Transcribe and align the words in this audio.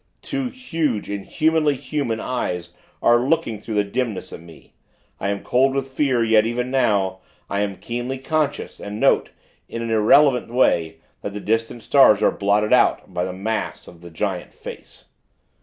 Two 0.23 0.49
huge, 0.49 1.11
inhumanly 1.11 1.75
human, 1.75 2.19
eyes 2.19 2.73
are 3.03 3.19
looking 3.19 3.59
through 3.59 3.75
the 3.75 3.83
dimness 3.83 4.33
at 4.33 4.39
me. 4.39 4.73
I 5.19 5.29
am 5.29 5.43
cold 5.43 5.75
with 5.75 5.89
fear; 5.89 6.23
yet, 6.23 6.43
even 6.43 6.71
now, 6.71 7.19
I 7.51 7.59
am 7.59 7.75
keenly 7.75 8.17
conscious, 8.17 8.79
and 8.79 8.99
note, 8.99 9.29
in 9.69 9.83
an 9.83 9.91
irrelevant 9.91 10.51
way, 10.51 10.95
that 11.21 11.33
the 11.33 11.39
distant 11.39 11.83
stars 11.83 12.23
are 12.23 12.31
blotted 12.31 12.73
out 12.73 13.13
by 13.13 13.23
the 13.23 13.31
mass 13.31 13.87
of 13.87 14.01
the 14.01 14.09
giant 14.09 14.51
face. 14.51 15.05